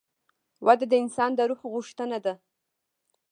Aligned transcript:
وده 0.65 0.85
د 0.89 0.93
انسان 1.03 1.31
د 1.37 1.39
روح 1.49 1.61
غوښتنه 1.73 2.17
ده. 2.25 2.33